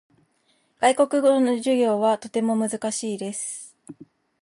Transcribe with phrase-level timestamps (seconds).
[0.79, 3.75] 外国語の授業はとても難しいです。